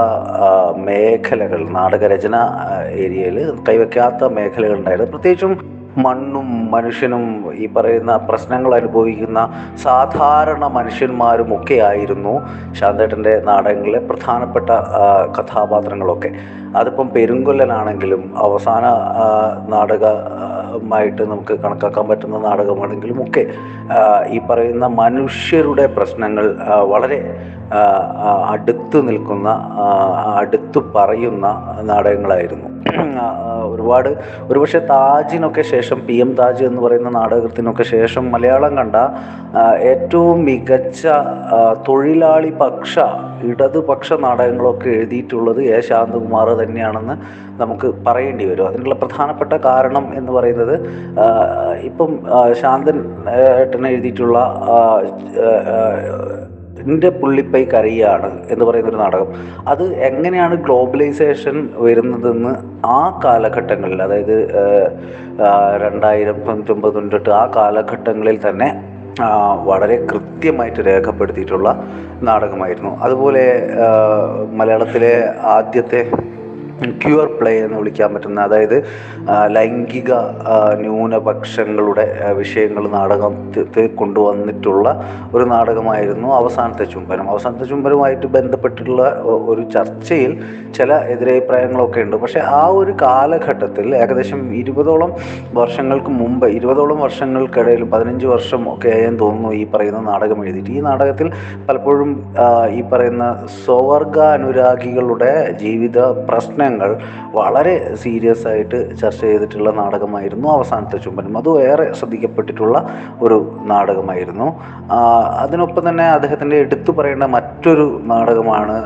മേഖലകൾ 0.77 1.69
നാടകരചന 1.69 2.35
ഏരിയയിൽ 3.03 3.37
കൈവയ്ക്കാത്ത 3.69 4.23
മേഖലകളുണ്ടായിരുന്നു 4.23 5.11
പ്രത്യേകിച്ചും 5.11 5.53
മണ്ണും 5.97 6.71
മനുഷ്യനും 6.71 7.23
ഈ 7.53 7.65
പറയുന്ന 7.67 8.17
പ്രശ്നങ്ങൾ 8.17 8.75
അനുഭവിക്കുന്ന 8.75 9.39
സാധാരണ 9.83 10.65
മനുഷ്യന്മാരും 10.67 11.49
ഒക്കെ 11.55 11.77
ആയിരുന്നു 11.89 12.33
ശാന്തേട്ടന്റെ 12.71 13.33
നാടകങ്ങളിലെ 13.43 13.99
പ്രധാനപ്പെട്ട 13.99 14.69
കഥാപാത്രങ്ങളൊക്കെ. 15.37 16.31
അതിപ്പം 16.79 17.09
പെരുങ്കൊല്ലനാണെങ്കിലും 17.09 18.33
അവസാന 18.37 18.85
നാടകമായിട്ട് 19.67 21.21
നമുക്ക് 21.21 21.59
കണക്കാക്കാൻ 21.59 22.07
പറ്റുന്ന 22.07 22.37
നാടകമാണെങ്കിലും 22.37 23.23
ഒക്കെ 23.23 23.43
ഈ 24.29 24.39
പറയുന്ന 24.49 24.87
മനുഷ്യരുടെ 24.87 25.87
പ്രശ്നങ്ങൾ 25.87 26.55
വളരെ 26.83 27.19
അടുത്ത് 28.47 29.07
നിൽക്കുന്ന 29.07 29.49
അടുത്ത് 30.35 30.79
പറയുന്ന 30.95 31.47
നാടകങ്ങളായിരുന്നു. 31.81 32.67
ഒരുപാട് 33.65 34.09
ഒരുപക്ഷെ 34.49 34.79
താജിനൊക്കെ 34.79 35.61
ശേഷം 35.61 35.99
പി 36.07 36.13
എം 36.13 36.35
താജ് 36.35 36.63
എന്ന് 36.63 36.81
പറയുന്ന 36.81 37.09
നാടകത്തിനൊക്കെ 37.09 37.83
ശേഷം 37.83 38.31
മലയാളം 38.31 38.77
കണ്ട 38.77 38.95
ഏറ്റവും 39.83 40.45
മികച്ച 40.45 41.07
തൊഴിലാളി 41.87 42.49
പക്ഷ 42.49 42.99
ഇടതുപക്ഷ 43.43 44.13
നാടകങ്ങളൊക്കെ 44.13 44.89
എഴുതിയിട്ടുള്ളത് 44.89 45.61
എ 45.61 45.79
ശാന്തകുമാർ 45.81 46.49
തന്നെയാണെന്ന് 46.61 47.17
നമുക്ക് 47.61 47.89
പറയേണ്ടി 48.07 48.45
വരും. 48.51 48.67
അതിനുള്ള 48.69 48.95
പ്രധാനപ്പെട്ട 49.03 49.53
കാരണം 49.65 50.07
എന്ന് 50.19 50.31
പറയുന്നത് 50.37 50.75
ഇപ്പം 51.89 52.11
ശാന്തൻ 52.61 52.99
ഏട്ടൻ 53.59 53.85
എഴുതിയിട്ടുള്ള 53.91 54.39
എന്റെ 56.83 57.09
പുള്ളിപ്പൈ 57.21 57.61
കരയാണ് 57.71 58.29
എന്ന് 58.53 58.63
പറയുന്നൊരു 58.67 58.99
നാടകം. 59.01 59.27
അത് 59.71 59.83
എങ്ങനെയാണ് 60.07 60.55
ഗ്ലോബലൈസേഷൻ 60.67 61.57
വരുന്നതെന്ന് 61.85 62.53
ആ 62.85 63.01
കാലഘട്ടങ്ങളിൽ 63.25 63.99
അതായത് 64.05 64.37
രണ്ടായിരം 65.83 66.39
തൊണ്ണൂറ്റൊമ്പത് 66.47 66.93
തൊണ്ണൂറ്റെട്ട് 66.95 67.31
ആ 67.41 67.43
കാലഘട്ടങ്ങളിൽ 67.57 68.39
തന്നെ 68.47 68.69
വളരെ 69.69 69.95
കൃത്യമായിട്ട് 70.11 70.81
രേഖപ്പെടുത്തിയിട്ടുള്ള 70.87 71.69
നാടകമായിരുന്നു. 72.29 72.91
അതുപോലെ 73.05 73.45
മലയാളത്തിലെ 74.59 75.13
ആദ്യത്തെ 75.55 76.01
ക്യൂർ 76.81 77.25
പ്ലേ 77.39 77.51
എന്ന് 77.63 77.77
വിളിക്കാൻ 77.77 78.13
പറ്റുന്ന 78.13 78.41
അതായത് 78.41 78.83
ലൈംഗിക 79.55 80.13
ന്യൂനപക്ഷങ്ങളുടെ 80.81 82.05
വിഷയങ്ങൾ 82.33 82.83
നാടകത്തിൽ 82.89 83.87
കൊണ്ടുവന്നിട്ടുള്ള 83.87 84.87
ഒരു 85.33 85.43
നാടകമായിരുന്നു 85.43 86.27
അവസാനത്തെ 86.33 86.83
ചുംബനം. 86.83 87.29
അവസാനത്തെ 87.29 87.65
ചുംബനവുമായിട്ട് 87.65 88.27
ബന്ധപ്പെട്ടിട്ടുള്ള 88.27 89.03
ഒരു 89.23 89.61
ചർച്ചയിൽ 89.61 90.31
ചില 90.77 90.93
എതിരഭിപ്രായങ്ങളൊക്കെ 90.93 92.01
ഉണ്ട്. 92.01 92.15
പക്ഷേ 92.15 92.39
ആ 92.39 92.65
ഒരു 92.79 92.95
കാലഘട്ടത്തിൽ 93.01 93.95
ഏകദേശം 93.95 94.41
ഇരുപതോളം 94.55 95.13
വർഷങ്ങൾക്ക് 95.53 96.11
മുമ്പ് 96.21 96.47
ഇരുപതോളം 96.47 96.99
വർഷങ്ങൾക്കിടയിൽ 96.99 97.83
പതിനഞ്ച് 97.83 98.25
വർഷം 98.25 98.73
ഒക്കെ 98.73 98.89
ആയെന്ന് 98.89 99.19
തോന്നുന്നു 99.19 99.51
ഈ 99.53 99.63
പറയുന്ന 99.73 99.99
നാടകം 99.99 100.45
എഴുതിയിട്ട്. 100.45 100.71
ഈ 100.71 100.81
നാടകത്തിൽ 100.81 101.31
പലപ്പോഴും 101.69 102.11
ഈ 102.69 102.81
പറയുന്ന 102.81 103.47
സ്വവർഗ 103.65 104.19
അനുരാഗികളുടെ 104.19 105.31
ജീവിത 105.61 105.99
പ്രശ്നങ്ങൾ 106.29 106.69
വളരെ 107.35 107.95
സീരിയസ് 107.95 108.47
ആയിട്ട് 108.47 108.97
ചർച്ച 108.97 109.21
ചെയ്തിട്ടുള്ള 109.21 109.71
നാടകമായിരുന്നു 109.71 110.47
അവസാനത്തെ 110.47 110.97
ചുംബനം. 110.97 111.37
അതും 111.37 111.61
ഏറെ 111.61 111.93
ശ്രദ്ധിക്കപ്പെട്ടിട്ടുള്ള 111.93 112.77
ഒരു 113.21 113.37
നാടകമായിരുന്നു. 113.61 114.47
അതിനൊപ്പം 115.39 115.89
തന്നെ 115.89 116.07
അദ്ദേഹത്തിന്റെ 116.09 116.57
എടുത്തു 116.57 116.91
പറയേണ്ട 116.91 117.23
മറ്റൊരു 117.23 118.01
നാടകമാണ് 118.03 118.77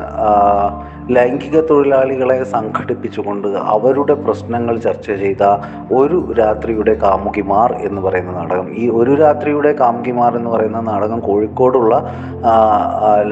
ലൈംഗിക 1.14 1.60
തൊഴിലാളികളെ 1.60 2.44
സംഘടിപ്പിച്ചുകൊണ്ട് 2.44 3.48
അവരുടെ 3.48 4.14
പ്രശ്നങ്ങൾ 4.14 4.76
ചർച്ച 4.76 5.06
ചെയ്ത 5.10 5.44
ഒരു 5.92 6.18
രാത്രിയുടെ 6.38 6.94
കാമുകിമാർ 7.02 7.72
എന്ന് 7.88 8.00
പറയുന്ന 8.02 8.32
നാടകം. 8.32 8.66
ഈ 8.78 8.88
ഒരു 8.88 9.14
രാത്രിയുടെ 9.14 9.72
കാമുകിമാർ 9.72 10.36
എന്ന് 10.36 10.50
പറയുന്ന 10.50 10.80
നാടകം 10.80 11.20
കോഴിക്കോടുള്ള 11.20 11.94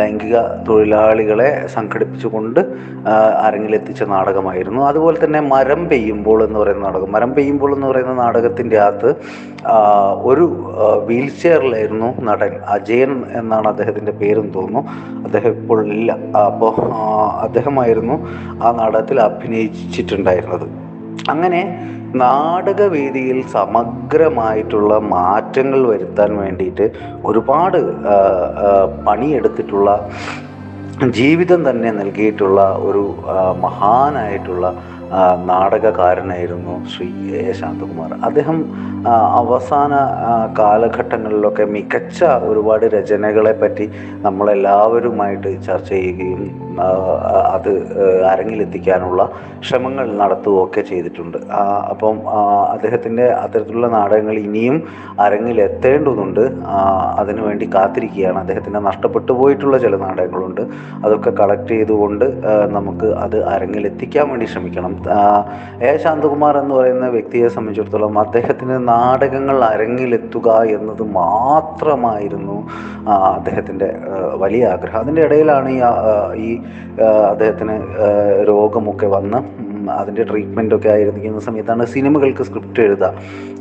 ലൈംഗിക 0.00 0.36
തൊഴിലാളികളെ 0.68 1.66
സംഘടിപ്പിച്ചുകൊണ്ട് 1.74 2.60
അരങ്ങിലെത്തിച്ച 3.46 4.02
നാടകമായിരുന്നു. 4.02 4.82
അതുപോലെ 4.82 5.24
തന്നെ 5.24 5.40
മരം 5.40 5.88
പെയ്യുമ്പോൾ 5.88 6.44
എന്ന് 6.44 6.58
പറയുന്ന 6.58 6.84
നാടകം. 6.86 7.12
മരം 7.12 7.34
പെയ്യുമ്പോൾ 7.34 7.74
എന്ന് 7.74 7.86
പറയുന്ന 7.86 8.14
നാടകത്തിന്റെ 8.14 8.78
അകത്ത് 8.78 9.10
ഒരു 10.30 10.44
വീൽ 11.06 11.28
ചെയറിലായിരുന്നു 11.42 12.08
നടൻ 12.20 12.54
അജയൻ 12.68 13.24
എന്നാണ് 13.40 13.68
അദ്ദേഹത്തിന്റെ 13.68 14.12
പേരെന്ന് 14.12 14.54
തോന്നുന്നു. 14.54 14.82
അദ്ദേഹം 15.24 15.52
ഇപ്പോൾ 15.60 15.86
ഇല്ല. 15.86 16.12
അപ്പോൾ 16.46 16.74
അദ്ദേഹമായിരുന്നു 17.64 18.16
ആ 18.64 18.70
നാടകത്തിൽ 18.80 19.18
അഭിനയിച്ചിട്ടുണ്ടായിരുന്നത്. 19.20 20.66
അങ്ങനെ 21.30 21.60
നാടകവേദിയിൽ 22.22 23.38
സമഗ്രമായിട്ടുള്ള 23.56 24.94
മാറ്റങ്ങൾ 25.14 25.80
വരുത്താൻ 25.88 26.30
വേണ്ടിയിട്ട് 26.36 26.86
ഒരുപാട് 27.24 27.78
പണിയെടുത്തിട്ടുള്ള 29.06 29.90
ജീവിതം 31.10 31.60
തന്നെ 31.70 31.90
നൽകിയിട്ടുള്ള 32.00 32.60
ഒരു 32.88 33.04
മഹാനായിട്ടുള്ള 33.60 34.66
നാടകകാരനായിരുന്നു 35.48 36.74
ശ്രീ 36.92 37.08
എ 37.40 37.52
ശാന്തകുമാർ. 37.52 38.10
അദ്ദേഹം 38.28 38.58
അവസാന 39.40 39.92
കാലഘട്ടങ്ങളിലൊക്കെ 40.58 41.64
മികച്ച 41.64 42.24
ഒരുപാട് 42.50 42.86
രചനകളെ 42.96 43.52
പറ്റി 43.62 43.86
നമ്മളെല്ലാവരുമായിട്ട് 44.26 45.50
ചർച്ച 45.66 45.90
ചെയ്യുകയും 45.90 46.73
അത് 47.52 47.70
അരങ്ങിലെത്തിക്കാനുള്ള 48.24 49.22
ശ്രമങ്ങൾ 49.62 50.16
നടത്തുകയൊക്കെ 50.16 50.80
ചെയ്തിട്ടുണ്ട്. 50.80 51.38
അപ്പം 51.90 52.16
അദ്ദേഹത്തിന്റെ 52.70 53.26
അത്തരത്തിലുള്ള 53.34 53.86
നാടകങ്ങൾ 53.86 54.38
ഇനിയും 54.38 54.76
അരങ്ങിലെത്തേണ്ടതുണ്ട്. 55.20 56.44
അതിനുവേണ്ടി 57.18 57.70
കാത്തിരിക്കുകയാണ്. 57.74 58.38
അദ്ദേഹത്തിന്റെ 58.38 58.80
നഷ്ടപ്പെട്ടു 58.80 59.32
പോയിട്ടുള്ള 59.32 59.78
ചില 59.78 59.96
നാടകങ്ങളുണ്ട്. 59.96 60.62
അതൊക്കെ 61.04 61.30
കളക്ട് 61.30 61.68
ചെയ്തുകൊണ്ട് 61.68 62.26
നമുക്ക് 62.68 63.06
അത് 63.24 63.44
അരങ്ങിലെത്തിക്കാൻ 63.44 64.28
വേണ്ടി 64.28 64.46
ശ്രമിക്കണം. 64.46 64.92
എ. 65.82 65.96
ശാന്തകുമാർ 65.96 66.58
എന്ന് 66.58 66.74
പറയുന്ന 66.74 67.06
വ്യക്തിയെ 67.08 67.48
സംബന്ധിച്ചിടത്തോളം 67.48 68.18
അദ്ദേഹത്തിന് 68.18 68.88
നാടകങ്ങൾ 68.88 69.64
അരങ്ങിലെത്തുക 69.64 70.48
എന്നത് 70.76 71.02
മാത്രമായിരുന്നു 71.12 72.56
അദ്ദേഹത്തിന്റെ 73.34 73.88
വലിയ 74.34 74.66
ആഗ്രഹം. 74.66 74.98
അതിന്റെ 74.98 75.22
ഇടയിലാണ് 75.22 75.68
ഈ 75.70 75.80
ഈ 76.44 76.50
അദ്ദേഹത്തിന് 77.30 77.74
രോഗമൊക്കെ 78.44 79.06
വന്ന് 79.06 79.38
അതിന്റെ 79.90 80.22
ട്രീറ്റ്മെന്റൊക്കെ 80.22 80.88
ആയിരിക്കുന്ന 80.88 81.40
സമയത്താണ് 81.48 81.86
സിനിമകൾക്ക് 81.86 82.42
സ്ക്രിപ്റ്റ് 82.42 82.80
എഴുതുക 82.80 83.10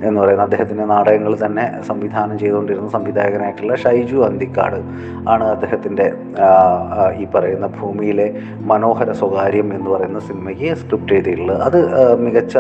എന്ന് 0.08 0.18
പറയുന്നത്. 0.22 0.46
അദ്ദേഹത്തിന്റെ 0.46 0.86
നാടകങ്ങൾ 0.86 1.34
തന്നെ 1.46 1.66
സംവിധാനം 1.90 2.36
ചെയ്തുകൊണ്ടിരുന്ന 2.40 2.90
സംവിധായകനായിട്ടുള്ള 2.90 3.76
ഷൈജു 3.76 4.18
അന്തിക്കാട് 4.28 4.80
ആണ് 5.34 5.46
അദ്ദേഹത്തിന്റെ 5.54 6.08
ഈ 7.22 7.26
പറയുന്ന 7.36 7.68
ഭൂമിയിലെ 7.80 8.28
മനോഹര 8.72 9.12
സ്വകാര്യം 9.22 9.68
എന്ന് 9.76 9.90
പറയുന്ന 9.90 10.20
സിനിമയ്ക്ക് 10.30 10.70
സ്ക്രിപ്റ്റ് 10.82 11.14
എഴുതിയിട്ടുള്ളത്. 11.14 11.62
അത് 11.68 11.80
മികച്ച 12.26 12.58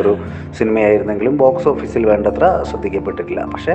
ഒരു 0.00 0.12
സിനിമയായിരുന്നെങ്കിലും 0.58 1.36
ബോക്സ് 1.36 1.68
ഓഫീസിൽ 1.68 2.06
വേണ്ടത്ര 2.06 2.44
ശ്രദ്ധിക്കപ്പെട്ടിട്ടില്ല. 2.70 3.44
പക്ഷേ 3.52 3.74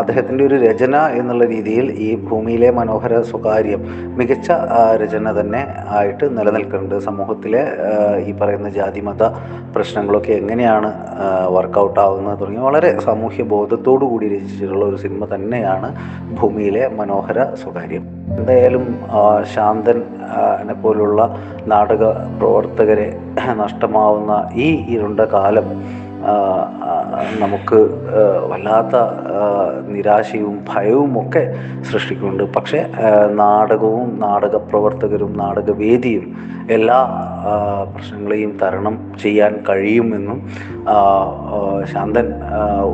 അദ്ദേഹത്തിന്റെ 0.00 0.44
ഒരു 0.48 0.54
രചന 0.66 0.96
എന്നുള്ള 1.20 1.44
രീതിയിൽ 1.54 1.86
ഈ 2.06 2.08
ഭൂമിയിലെ 2.28 2.70
മനോഹര 2.80 3.20
സ്വകാര്യം 3.30 3.80
മികച്ച 4.18 4.50
രചന 5.02 5.32
തന്നെ 5.40 5.62
ആയിട്ട് 5.98 6.26
നിലനിൽക്കുന്നുണ്ട്. 6.38 6.96
സമൂഹത്തിലെ 7.08 7.62
ഈ 8.28 8.32
പറയുന്ന 8.40 8.63
ജാതിമത 8.68 9.22
പ്രശ്നങ്ങളൊക്കെ 9.74 10.32
എങ്ങനെയാണ് 10.32 10.92
വർക്കൗട്ട് 11.48 12.00
ആവുന്നത് 12.00 12.40
തുടങ്ങി 12.40 12.58
വളരെ 12.58 13.00
സാമൂഹ്യ 13.00 13.42
ബോധത്തോടു 13.42 14.04
കൂടി 14.04 14.28
രചിച്ചിട്ടുള്ള 14.28 14.84
ഒരു 14.84 14.96
സിനിമ 14.96 15.24
തന്നെയാണ് 15.34 15.94
ഭൂമിയിലെ 16.34 16.88
മനോഹര 16.88 17.44
സ്വകാര്യം. 17.54 18.04
എന്തായാലും 18.38 18.98
ആ, 19.10 19.20
പോലുള്ള 20.74 21.36
നാടക 21.66 22.04
പ്രവർത്തകരെ 22.10 23.20
നഷ്ടമാവുന്ന 23.54 24.48
ഈ 24.54 24.84
ഇരുണ്ട 24.88 25.20
കാലം 25.20 25.66
നമുക്ക് 27.38 27.78
വല്ലാത്ത 28.50 28.96
നിരാശയും 29.86 30.54
ഭയവും 30.68 31.12
ഒക്കെ 31.22 31.42
സൃഷ്ടിക്കുന്നുണ്ട്. 31.90 32.44
പക്ഷേ 32.56 32.80
നാടകവും 33.40 34.08
നാടക 34.18 34.56
പ്രവർത്തകരും 34.56 35.32
നാടകവേദിയും 35.36 36.26
എല്ലാ 36.70 36.98
പ്രശ്നങ്ങളെയും 37.94 38.58
തരണം 38.62 38.94
ചെയ്യാൻ 39.22 39.54
കഴിയുമെന്നും 39.68 40.38
ശാന്തൻ 41.92 42.28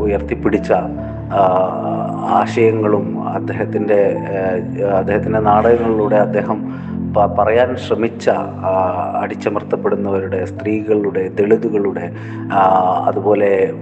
ഉയർത്തിപ്പിടിച്ച 0.05 0.73
ആശയങ്ങളും 2.39 3.05
അദ്ദേഹത്തിന്റെ 3.35 4.01
അദ്ദേഹത്തിന്റെ 4.99 5.41
നാടകങ്ങളിലൂടെ 5.41 6.17
അദ്ദേഹം 6.17 6.59
പറയാൻ 7.17 7.77
ശ്രമിച്ച 7.77 8.31
അടിച്ചമർത്തപ്പെടുന്നവരുടെ 9.23 10.45
സ്ത്രീകളുടെ 10.45 11.29
ദളിതുകളുടെ 11.29 12.13
അതുപോലെ 13.07 13.73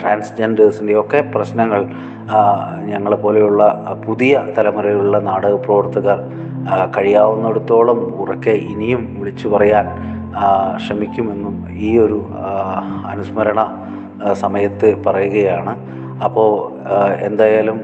ട്രാൻസ്ജെൻഡേഴ്സിന്റെ 0.00 0.94
ഒക്കെ 1.00 1.20
പ്രശ്നങ്ങൾ 1.20 1.80
ഞങ്ങളെപ്പോലെയുള്ള 1.82 2.90
ഞങ്ങളെ 2.90 3.16
പോലെയുള്ള 3.16 3.62
പുതിയ 4.06 4.42
തലമുറയിലുള്ള 4.58 5.18
നാടക 5.18 5.54
പ്രവർത്തകർ 5.54 6.18
കഴിയാവുന്നിടത്തോളം 6.96 7.98
ഉറക്കെ 8.22 8.50
ഇനിയും 8.50 9.16
വിളിച്ചു 9.18 9.48
പറയാൻ 9.48 9.86
ശ്രമിക്കുമെന്നും 10.76 11.68
ഈ 11.70 11.98
ഒരു 11.98 12.26
അനുസ്മരണ 13.06 13.60
സമയത്ത് 14.32 15.02
പറയുകയാണ്. 15.06 15.76
അപ്പോൾ 16.24 16.50
എന്തായാലും 17.24 17.80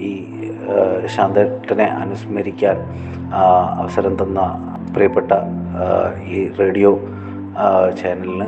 ഈ 0.00 0.10
ശാന്തേട്ടനെ 1.06 1.84
അനുസ്മരിക്കാൻ 1.84 2.76
അവസരം 3.78 4.14
തന്ന 4.22 4.40
പ്രിയപ്പെട്ട 4.94 5.32
ഈ 6.28 6.50
റേഡിയോ 6.60 6.90
ചാനലിന് 8.02 8.46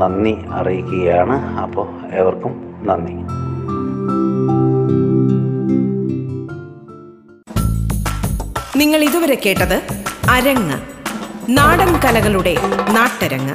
നന്ദി 0.00 0.34
അറിയിക്കുകയാണ്. 0.52 1.36
അപ്പോൾ 1.62 1.86
ഏവർക്കും 2.14 2.54
നന്ദി. 2.88 3.16
നിങ്ങൾ 8.78 9.00
ഇതുവരെ 9.04 9.36
കേട്ടത് 9.46 9.76
അരങ്ങ് 10.30 10.78
നാടൻ 11.58 11.90
കലകളുടെ 12.04 12.54
നാട്ടരങ്ങ്. 12.96 13.54